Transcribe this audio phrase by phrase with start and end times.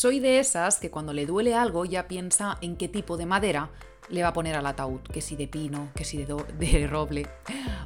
[0.00, 3.68] Soy de esas que cuando le duele algo ya piensa en qué tipo de madera
[4.08, 7.26] le va a poner al ataúd, que si de pino, que si de, de, roble,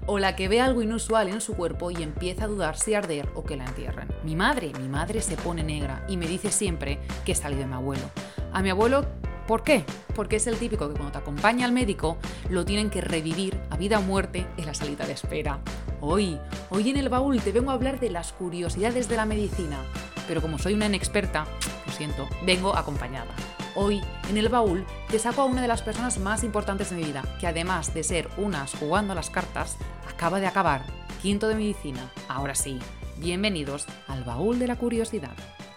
[0.07, 3.29] o la que ve algo inusual en su cuerpo y empieza a dudar si arder
[3.35, 4.07] o que la entierren.
[4.23, 7.67] Mi madre, mi madre se pone negra y me dice siempre que he salido de
[7.67, 8.09] mi abuelo.
[8.53, 9.05] A mi abuelo
[9.49, 9.85] ¿Por qué?
[10.15, 12.17] Porque es el típico que cuando te acompaña al médico
[12.49, 15.59] lo tienen que revivir a vida o muerte en la salita de espera.
[16.01, 16.39] Hoy,
[16.71, 19.85] hoy en el baúl te vengo a hablar de las curiosidades de la medicina,
[20.27, 21.47] pero como soy una inexperta,
[21.95, 23.35] siento, vengo acompañada.
[23.77, 27.05] Hoy, en el baúl, te saco a una de las personas más importantes de mi
[27.05, 29.77] vida, que además de ser unas jugando a las cartas,
[30.09, 30.83] acaba de acabar
[31.23, 32.11] quinto de medicina.
[32.29, 32.79] Ahora sí,
[33.17, 35.35] bienvenidos al baúl de la curiosidad.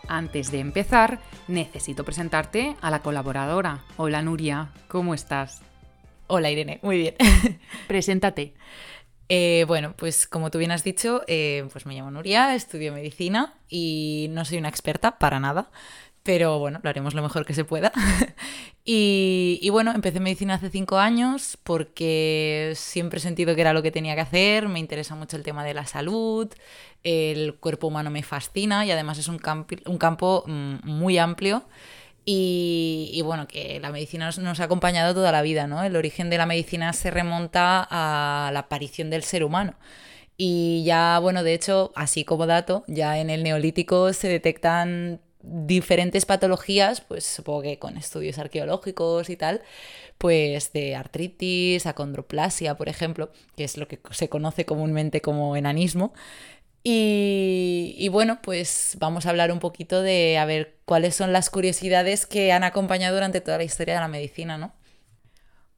[0.08, 3.84] Antes de empezar, necesito presentarte a la colaboradora.
[3.98, 5.62] Hola Nuria, ¿cómo estás?
[6.28, 7.16] Hola Irene, muy bien.
[7.88, 8.54] Preséntate.
[9.30, 13.56] Eh, bueno, pues como tú bien has dicho, eh, pues me llamo Nuria, estudio medicina
[13.68, 15.70] y no soy una experta para nada
[16.28, 17.94] pero bueno, lo haremos lo mejor que se pueda.
[18.84, 23.92] y, bueno, empecé medicina hace cinco años porque siempre he sentido que era lo que
[23.92, 26.54] tenía que hacer, me interesa mucho el tema de la salud,
[27.06, 29.40] el cuerpo humano me fascina y además es un,
[29.86, 31.64] un campo mm, muy amplio.
[32.26, 35.82] Y, bueno, que la medicina nos, nos, ha acompañado toda la vida, ¿no?
[35.82, 39.76] El origen de la medicina se remonta a la aparición del ser humano.
[40.36, 46.26] Y ya, bueno, de hecho, así como dato, ya en el neolítico se detectan diferentes
[46.26, 49.62] patologías, pues supongo que con estudios arqueológicos y tal,
[50.18, 56.14] pues de artritis, acondroplasia, por ejemplo, que es lo que se conoce comúnmente como enanismo.
[56.84, 61.50] Y, y, bueno, pues vamos a hablar un poquito de a ver cuáles son las
[61.50, 64.74] curiosidades que han acompañado durante toda la historia de la medicina, ¿no?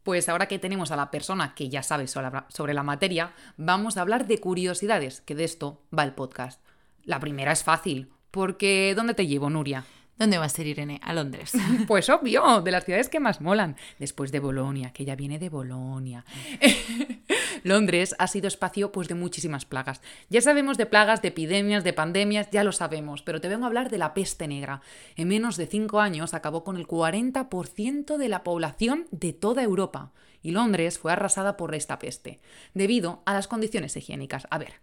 [0.04, 4.02] Pues ahora que tenemos a la persona que ya sabe sobre la materia, vamos a
[4.02, 6.62] hablar de curiosidades, que de esto va el podcast.
[7.04, 9.86] La primera es fácil, porque, ¿dónde te llevo, Nuria?
[10.20, 11.00] ¿Dónde va a ser Irene?
[11.02, 11.54] A Londres.
[11.88, 13.78] Pues obvio, de las ciudades que más molan.
[14.00, 16.26] Después de Bolonia, que ya viene de Bolonia.
[17.64, 20.02] Londres ha sido espacio pues de muchísimas plagas.
[20.30, 23.68] Ya sabemos de plagas, de epidemias, de pandemias, ya lo sabemos, pero te vengo a
[23.68, 24.82] hablar de la peste negra.
[25.16, 30.12] En menos de cinco años acabó con el 40% de la población de toda Europa
[30.42, 32.40] y Londres fue arrasada por esta peste,
[32.74, 34.48] debido a las condiciones higiénicas.
[34.50, 34.74] A ver,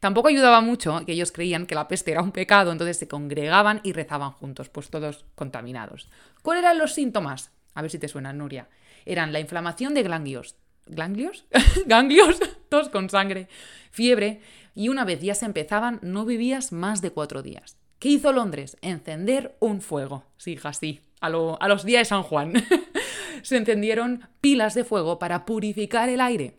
[0.00, 3.80] tampoco ayudaba mucho que ellos creían que la peste era un pecado, entonces se congregaban
[3.82, 6.08] y rezaban juntos, pues todos contaminados.
[6.42, 7.50] ¿Cuáles eran los síntomas?
[7.74, 8.68] A ver si te suena, Nuria.
[9.04, 10.56] Eran la inflamación de ganglios.
[10.86, 11.44] ¿Ganglios?
[11.86, 12.38] ¿Ganglios?
[12.68, 13.48] Tos con sangre,
[13.90, 14.40] fiebre,
[14.74, 17.76] y una vez ya se empezaban, no vivías más de cuatro días.
[17.98, 18.76] ¿Qué hizo Londres?
[18.82, 20.24] Encender un fuego.
[20.36, 21.00] Sí, hija, sí.
[21.20, 22.52] A, a los días de San Juan.
[23.42, 26.58] se encendieron pilas de fuego para purificar el aire.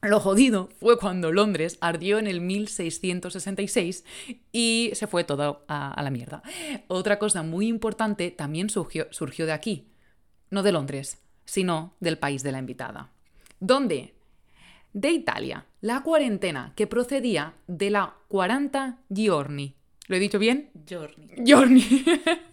[0.00, 4.04] Lo jodido fue cuando Londres ardió en el 1666
[4.52, 6.42] y se fue todo a, la mierda.
[6.86, 9.88] Otra cosa muy importante también surgió, surgió de aquí,
[10.50, 13.10] no de Londres, sino del país de la invitada.
[13.58, 14.14] ¿Dónde?
[14.92, 15.66] De Italia.
[15.80, 19.74] La cuarentena que procedía de la 40 giorni.
[20.06, 20.70] ¿Lo he dicho bien?
[20.86, 21.28] Giorni.
[21.44, 21.84] Giorni.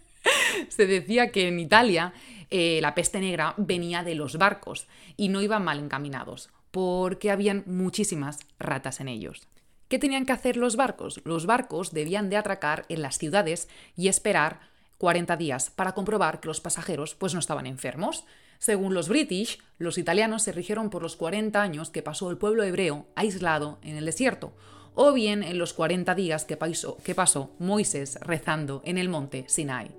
[0.68, 2.12] se decía que en Italia
[2.50, 4.86] eh, la peste negra venía de los barcos
[5.16, 9.48] y no iban mal encaminados, porque habían muchísimas ratas en ellos.
[9.88, 11.20] ¿Qué tenían que hacer los barcos?
[11.24, 14.60] Los barcos debían de atracar en las ciudades y esperar
[14.98, 18.24] 40 días para comprobar que los pasajeros pues no estaban enfermos.
[18.58, 22.64] Según los British, los italianos se rigieron por los 40 años que pasó el pueblo
[22.64, 24.54] hebreo aislado en el desierto,
[24.94, 29.44] o bien en los 40 días que pasó, que pasó Moisés rezando en el monte
[29.46, 29.90] Sinai.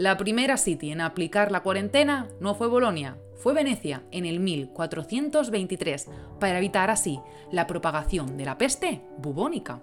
[0.00, 6.08] La primera city en aplicar la cuarentena no fue Bolonia, fue Venecia en el 1423,
[6.38, 7.20] para evitar así
[7.52, 9.82] la propagación de la peste bubónica.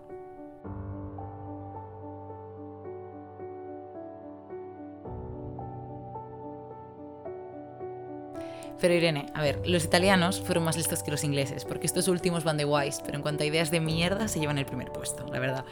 [8.82, 12.44] Pero Irene, a ver, los italianos fueron más listos que los ingleses, porque estos últimos
[12.44, 15.28] van de guays, pero en cuanto a ideas de mierda se llevan el primer puesto,
[15.32, 15.66] la verdad.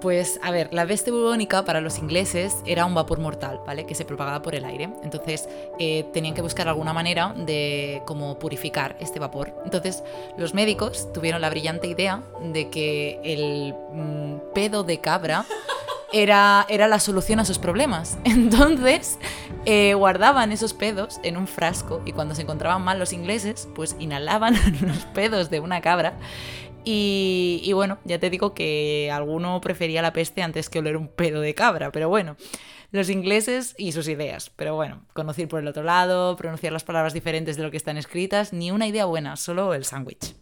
[0.00, 3.84] Pues a ver, la peste bubónica para los ingleses era un vapor mortal, ¿vale?
[3.84, 4.88] Que se propagaba por el aire.
[5.02, 5.48] Entonces
[5.78, 9.54] eh, tenían que buscar alguna manera de cómo purificar este vapor.
[9.64, 10.02] Entonces
[10.38, 15.44] los médicos tuvieron la brillante idea de que el mm, pedo de cabra
[16.12, 18.16] era, era, la solución a sus problemas.
[18.24, 19.18] Entonces
[19.66, 23.96] eh, guardaban esos pedos en un frasco y cuando se encontraban mal los ingleses, pues
[23.98, 26.14] inhalaban los pedos de una cabra
[26.84, 31.40] y, bueno, ya te digo que alguno prefería la peste antes que oler un pedo
[31.40, 32.36] de cabra, pero bueno,
[32.90, 34.50] los ingleses y sus ideas.
[34.56, 37.96] Pero bueno, conocer por el otro lado, pronunciar las palabras diferentes de lo que están
[37.96, 40.34] escritas, ni una idea buena, solo el sándwich.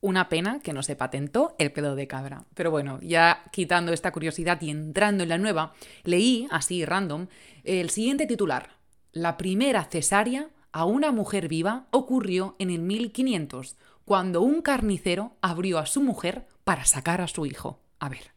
[0.00, 2.44] Una pena que no se patentó el pelo de cabra.
[2.54, 5.74] Pero bueno, ya quitando esta curiosidad y entrando en la nueva,
[6.04, 7.26] leí, así random,
[7.64, 8.78] el siguiente titular.
[9.12, 13.76] La primera cesárea a una mujer viva ocurrió en el 1500,
[14.08, 17.78] cuando un carnicero abrió a su mujer para sacar a su hijo.
[17.98, 18.32] A ver,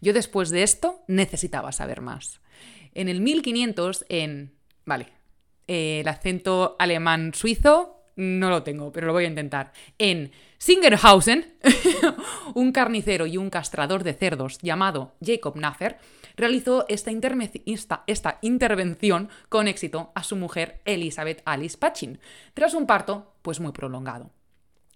[0.00, 2.40] yo después de esto necesitaba saber más.
[2.94, 4.54] En el 1500, en...
[4.86, 5.08] Vale,
[5.66, 9.72] eh, el acento alemán suizo no lo tengo, pero lo voy a intentar.
[9.98, 11.56] En Singerhausen,
[12.54, 15.98] un carnicero y un castrador de cerdos llamado Jacob Naffer
[16.36, 22.20] realizó esta, esta, intervención con éxito a su mujer Elizabeth Alice Pachin,
[22.54, 24.30] tras un parto pues muy prolongado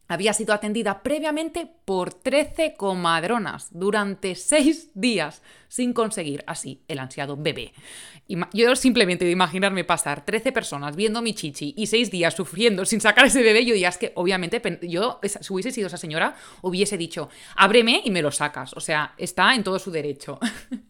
[0.08, 7.36] había sido atendida previamente por 13 comadronas durante 6 días sin conseguir así el ansiado
[7.36, 7.72] bebé.
[8.52, 13.00] Yo simplemente de imaginarme pasar 13 personas viendo mi chichi y 6 días sufriendo sin
[13.00, 16.98] sacar ese bebé, yo diría es que obviamente yo, si hubiese sido esa señora, hubiese
[16.98, 18.74] dicho, ábreme y me lo sacas.
[18.74, 20.38] O sea, está en todo su derecho.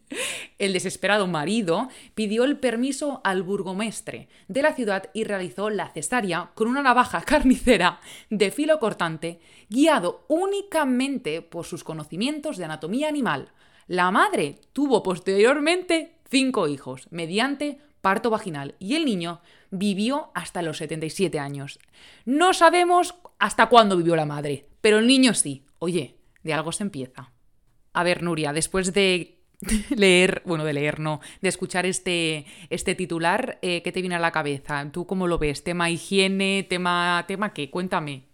[0.59, 6.51] El desesperado marido pidió el permiso al burgomestre de la ciudad y realizó la cesárea
[6.55, 8.01] con una navaja carnicera
[8.31, 13.53] de filo cortante, guiado únicamente por sus conocimientos de anatomía animal.
[13.87, 20.79] La madre tuvo posteriormente cinco hijos, mediante parto vaginal, y el niño vivió hasta los
[20.79, 21.79] 77 años.
[22.25, 25.65] No sabemos hasta cuándo vivió la madre, pero el niño sí.
[25.79, 27.33] Oye, de algo se empieza.
[27.93, 29.42] A ver, Nuria, después de
[29.91, 34.21] leer, bueno, de leer no, de escuchar este, este titular, eh, ¿qué te viene a
[34.21, 34.89] la cabeza?
[34.93, 35.65] ¿Tú cómo lo ves?
[35.65, 36.67] ¿Tema higiene?
[36.69, 37.71] ¿Tema, tema qué?
[37.71, 38.25] Cuéntame.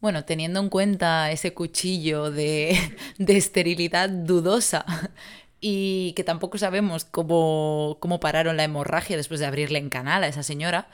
[0.00, 2.78] Bueno, teniendo en cuenta ese cuchillo de,
[3.18, 4.84] de esterilidad dudosa
[5.60, 10.28] y que tampoco sabemos cómo, cómo pararon la hemorragia después de abrirle en canal a
[10.28, 10.88] esa señora,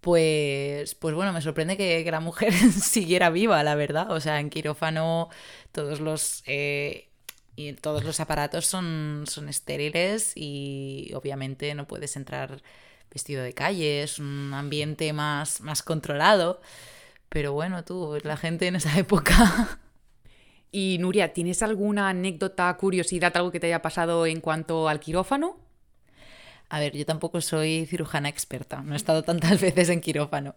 [0.00, 4.10] pues, pues bueno, me sorprende que, la mujer siguiera viva, la verdad.
[4.12, 5.28] O sea, en quirófano
[5.72, 7.07] todos los eh,
[7.58, 12.62] y todos los aparatos son, son estériles y obviamente no puedes entrar
[13.10, 16.60] vestido de calle, es un ambiente más, más controlado.
[17.28, 19.80] Pero bueno, tú, la gente en esa época...
[20.70, 25.56] Y Nuria, ¿tienes alguna anécdota, curiosidad, algo que te haya pasado en cuanto al quirófano?
[26.70, 30.54] A ver, yo tampoco soy cirujana experta, no he estado tantas veces en quirófano.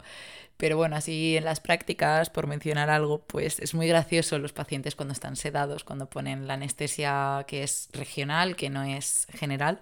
[0.58, 4.96] Pero bueno, así en las prácticas, por mencionar algo, pues es muy gracioso los pacientes
[4.96, 9.81] cuando están sedados, cuando ponen la anestesia que es regional, que no es general.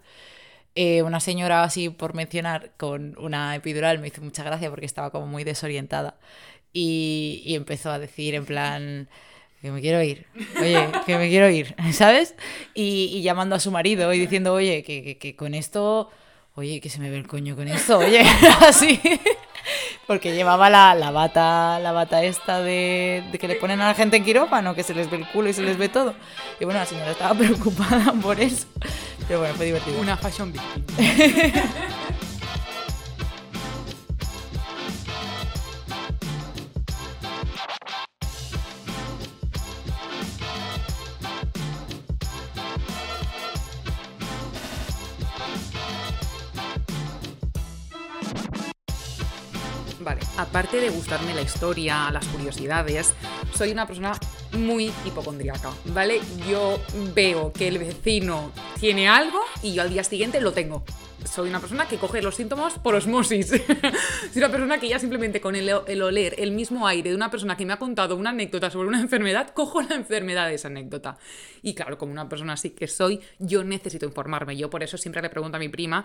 [0.76, 5.12] Eh, una señora así, por mencionar, con una epidural me hizo mucha gracia porque estaba
[5.12, 6.20] como muy desorientada
[6.74, 9.10] y, y empezó a decir en plan
[9.62, 10.26] que me quiero ir,
[10.62, 12.36] oye, que me quiero ir, ¿sabes?
[12.74, 16.10] Y, y llamando a su marido y diciendo, oye, que, que, que, con esto,
[16.60, 18.22] oye, que se me ve el coño con esto, oye,
[18.68, 19.00] así.
[20.08, 23.94] Porque llevaba la, la, bata, la bata esta de, de, que le ponen a la
[23.94, 26.16] gente en quirófano, que se les ve el culo y se les ve todo.
[26.60, 28.68] Y bueno, la señora estaba preocupada por eso.
[29.28, 30.02] Pero bueno, fue divertido.
[30.02, 30.84] Una fashion victim.
[50.10, 53.14] Vale, aparte de gustarme la historia, las curiosidades,
[53.54, 54.14] soy una persona
[54.54, 56.20] muy hipocondriaca, ¿vale?
[56.50, 56.82] Yo
[57.14, 60.84] veo que el vecino tiene algo y yo al día siguiente lo tengo.
[61.26, 63.50] Soy una persona que coge los síntomas por osmosis.
[64.34, 67.30] soy una persona que ya simplemente con el, el, oler el mismo aire de una
[67.30, 70.70] persona que me ha contado una anécdota sobre una enfermedad, cojo la enfermedad de esa
[70.70, 71.20] anécdota.
[71.62, 74.58] Y claro, como una persona así que soy, yo necesito informarme.
[74.58, 76.04] Yo por eso siempre le pregunto a mi prima,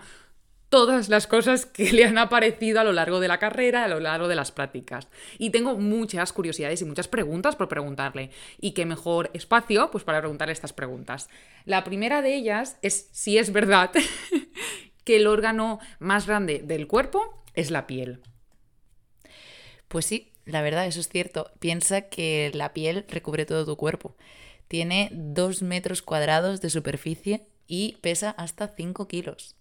[0.75, 4.01] todas las cosas que le han aparecido a lo largo de la carrera, a lo
[4.01, 5.07] largo de las prácticas.
[5.37, 8.29] Y tengo muchas curiosidades y muchas preguntas por preguntarle.
[8.59, 11.29] Y qué mejor espacio pues para preguntarle estas preguntas.
[11.63, 13.91] La primera de ellas es si es verdad
[15.05, 18.19] que el órgano más grande del cuerpo es la piel.
[19.87, 21.51] Pues sí, la verdad, eso es cierto.
[21.59, 24.17] Piensa que la piel recubre todo tu cuerpo.
[24.67, 29.55] Tiene dos metros cuadrados de superficie y pesa hasta 5 kilos.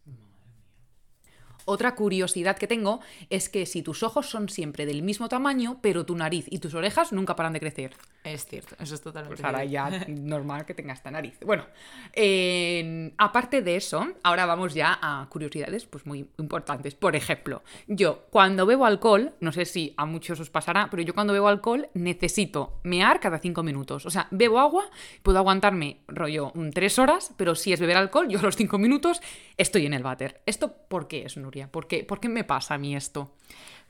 [1.64, 6.04] Otra curiosidad que tengo es que si tus ojos son siempre del mismo tamaño, pero
[6.04, 7.92] tu nariz y tus orejas nunca paran de crecer.
[8.25, 11.38] Es cierto, eso es totalmente pues ahora ya normal que tengas esta nariz.
[11.45, 11.66] Bueno,
[12.14, 16.95] eh, aparte de eso, ahora vamos ya a curiosidades pues muy importantes.
[16.95, 21.12] Por ejemplo, yo cuando bebo alcohol, no sé si a muchos os pasará, pero yo
[21.12, 24.07] cuando bebo alcohol necesito mear cada cinco minutos.
[24.07, 24.90] O sea, bebo agua,
[25.23, 29.21] puedo aguantarme rollo tres horas, pero si es beber alcohol, yo a los cinco minutos
[29.59, 30.40] estoy en el váter.
[30.47, 31.71] ¿Esto por qué es, Nuria?
[31.71, 33.33] ¿Por qué, ¿Por qué me pasa a mí esto?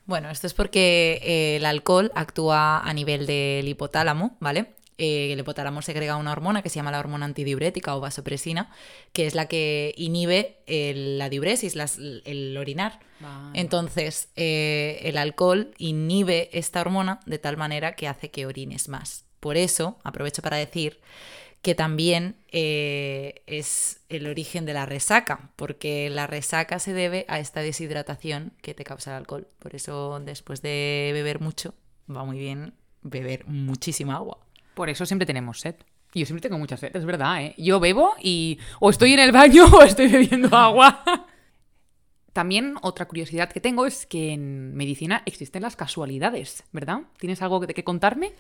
[0.06, 4.66] Bueno, esto es porque eh, el alcohol actúa a nivel del hipotálamo, ¿vale?
[4.99, 8.70] Eh, el hipotálamo segrega una hormona que se llama la hormona antidiurética o vasopresina,
[9.12, 13.00] que es la que inhibe el- la diuresis, las- el orinar.
[13.54, 19.25] Entonces, eh, el alcohol inhibe esta hormona de tal manera que hace que orines más.
[19.40, 21.00] Por eso, aprovecho para decir
[21.64, 27.40] que también eh, es el origen de la resaca, porque la resaca se debe a
[27.40, 29.49] esta deshidratación que te causa el alcohol.
[29.59, 31.75] Por eso, después de beber mucho,
[32.09, 34.38] va muy bien beber muchísima agua.
[34.75, 35.76] Por eso siempre tenemos sed.
[36.12, 37.54] Yo siempre tengo mucha sed, es verdad, ¿eh?
[37.56, 41.02] Yo bebo y o estoy en el baño o estoy bebiendo agua.
[42.35, 47.04] También otra curiosidad que tengo es que en medicina existen las casualidades, ¿verdad?
[47.18, 48.35] ¿Tienes algo de que contarme?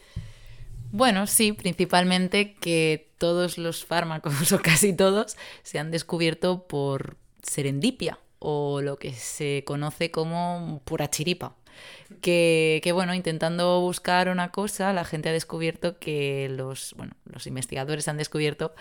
[0.92, 8.18] Bueno, sí, principalmente que todos los fármacos, o casi todos, se han descubierto por serendipia,
[8.38, 11.56] o lo que se conoce como pura chiripa.
[12.20, 17.48] Que, que, bueno, intentando buscar una cosa, la gente ha descubierto que los, bueno, los
[17.48, 18.74] investigadores han descubierto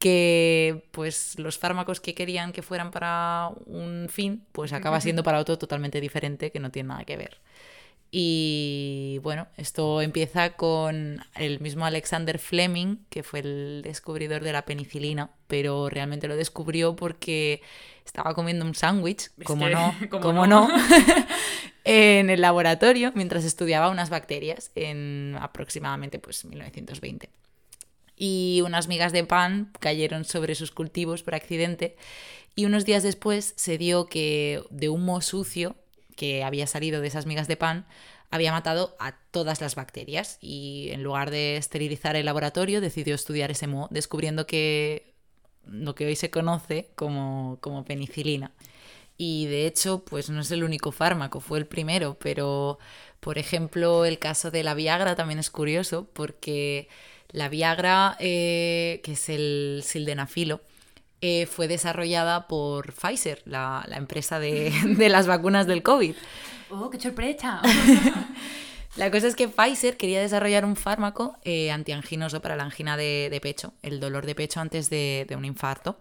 [0.00, 5.38] que pues los fármacos que querían que fueran para un fin, pues acaba siendo para
[5.38, 7.38] otro totalmente diferente que no tiene nada que ver.
[8.12, 14.64] Y bueno, esto empieza con el mismo Alexander Fleming, que fue el descubridor de la
[14.64, 17.62] penicilina, pero realmente lo descubrió porque
[18.04, 20.68] estaba comiendo un sándwich, como no, como no,
[21.84, 27.30] en el laboratorio mientras estudiaba unas bacterias en aproximadamente pues 1920
[28.16, 31.96] y unas migas de pan cayeron sobre sus cultivos por accidente
[32.54, 35.76] y unos días después se dio que de humo sucio
[36.20, 37.86] que había salido de esas migas de pan
[38.30, 43.50] había matado a todas las bacterias y en lugar de esterilizar el laboratorio decidió estudiar
[43.50, 45.14] ese moho descubriendo que
[45.64, 48.52] lo que hoy se conoce como, como penicilina.
[49.16, 52.78] Y de hecho, pues no es el único fármaco, fue el primero, pero
[53.20, 56.88] por ejemplo el caso de la Viagra también es curioso porque
[57.30, 60.60] la Viagra, eh, que es el sildenafilo,
[61.20, 66.14] eh, fue desarrollada por Pfizer, la, la empresa de, de las vacunas del COVID.
[66.70, 67.60] ¡Oh, qué sorpresa!
[68.96, 73.28] La cosa es que Pfizer quería desarrollar un fármaco eh, antianginoso para la angina de,
[73.30, 76.00] de pecho, el dolor de pecho antes de, de un infarto.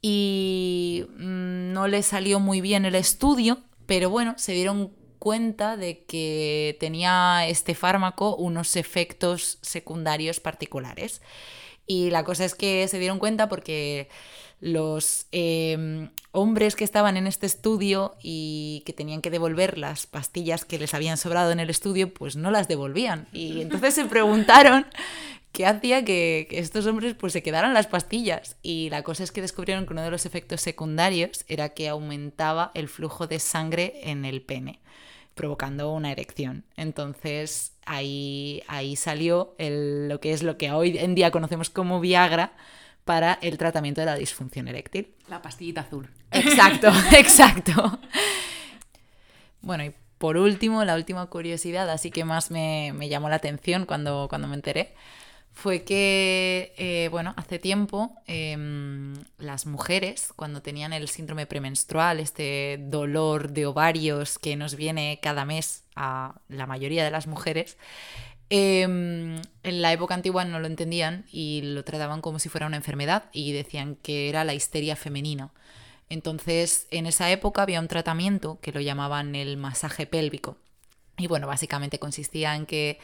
[0.00, 6.04] Y mm, no le salió muy bien el estudio, pero bueno, se dieron cuenta de
[6.04, 11.20] que tenía este fármaco unos efectos secundarios particulares.
[11.86, 14.08] Y la cosa es que se dieron cuenta porque
[14.60, 20.64] los eh, hombres que estaban en este estudio y que tenían que devolver las pastillas
[20.64, 23.28] que les habían sobrado en el estudio, pues no las devolvían.
[23.32, 24.86] Y entonces se preguntaron
[25.52, 28.56] qué hacía que, que estos hombres pues se quedaran las pastillas.
[28.62, 32.70] Y la cosa es que descubrieron que uno de los efectos secundarios era que aumentaba
[32.74, 34.80] el flujo de sangre en el pene
[35.34, 36.64] provocando una erección.
[36.76, 42.00] Entonces ahí, ahí salió el- lo que es lo que hoy en día conocemos como
[42.00, 42.52] Viagra
[43.04, 45.14] para el tratamiento de la disfunción eréctil.
[45.28, 46.08] La pastillita azul.
[46.30, 47.98] Exacto, exacto.
[49.60, 53.86] Bueno, y por último, la última curiosidad, así que más me, me llamó la atención
[53.86, 54.94] cuando, cuando me enteré,
[55.54, 62.78] fue que, eh, bueno, hace tiempo em, las mujeres, cuando tenían el síndrome premenstrual, este
[62.80, 67.78] dolor de ovarios que nos viene cada mes a la mayoría de las mujeres,
[68.50, 72.76] em, en la época antigua no lo entendían y lo trataban como si fuera una
[72.76, 75.52] enfermedad y decían que era la histeria femenina.
[76.10, 80.58] Entonces, en esa época había un tratamiento que lo llamaban el masaje pélvico.
[81.16, 82.98] Y bueno, básicamente consistía en que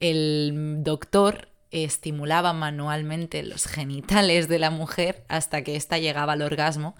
[0.00, 6.94] el doctor estimulaba manualmente los genitales de la mujer hasta que ésta llegaba al orgasmo,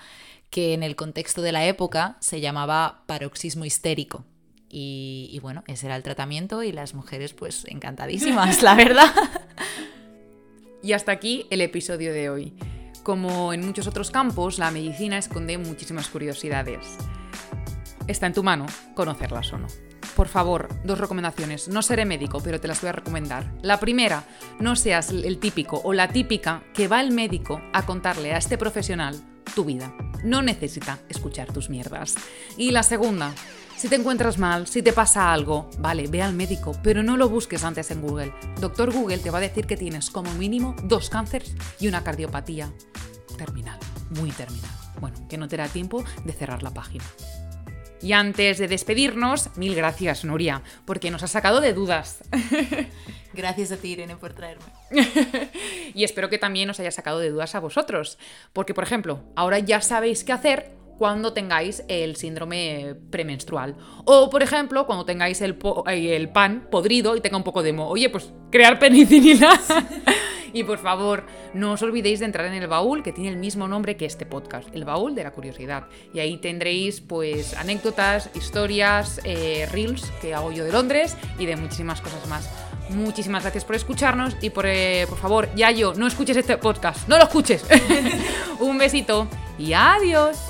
[0.50, 4.24] que en el contexto de la época se llamaba paroxismo histérico.
[4.70, 9.12] Y, y bueno, ese era el tratamiento y las mujeres pues encantadísimas, la verdad.
[10.82, 12.54] Y hasta aquí el episodio de hoy.
[13.02, 16.98] Como en muchos otros campos, la medicina esconde muchísimas curiosidades.
[18.06, 19.87] Está en tu mano conocerlas o no.
[20.18, 21.68] Por favor, dos recomendaciones.
[21.68, 23.54] No seré médico, pero te las voy a recomendar.
[23.62, 24.24] La primera,
[24.58, 28.58] no seas el típico o la típica que va al médico a contarle a este
[28.58, 29.14] profesional
[29.54, 29.94] tu vida.
[30.24, 32.16] No necesita escuchar tus mierdas.
[32.56, 33.32] Y la segunda,
[33.76, 37.28] si te encuentras mal, si te pasa algo, vale, ve al médico, pero no lo
[37.28, 38.34] busques antes en Google.
[38.60, 42.72] Doctor Google te va a decir que tienes como mínimo dos cánceres y una cardiopatía
[43.36, 43.78] terminal,
[44.18, 44.72] muy terminal.
[45.00, 47.04] Bueno, que no te da tiempo de cerrar la página.
[48.00, 52.22] Y antes de despedirnos, mil gracias, Nuria, porque nos has sacado de dudas.
[53.34, 54.64] Gracias a ti, Irene, por traerme.
[55.94, 58.18] y espero que también os haya sacado de dudas a vosotros.
[58.52, 63.76] Porque, por ejemplo, ahora ya sabéis qué hacer cuando tengáis el síndrome premenstrual.
[64.04, 67.72] O, por ejemplo, cuando tengáis el, eh, el pan podrido y tenga un poco de
[67.72, 67.90] moho.
[67.90, 69.60] Oye, pues crear penicilina.
[70.52, 71.24] y por favor,
[71.54, 74.26] no os olvidéis de entrar en el baúl que tiene el mismo nombre que este
[74.26, 75.86] podcast, el baúl de la curiosidad.
[76.12, 81.56] Y ahí tendréis pues anécdotas, historias, eh, reels que hago yo de Londres y de
[81.56, 82.48] muchísimas cosas más.
[82.90, 87.06] Muchísimas gracias por escucharnos y por, eh, por favor, ya yo, no escuches este podcast,
[87.08, 87.64] no lo escuches.
[88.60, 89.28] Un besito
[89.58, 90.47] y adiós.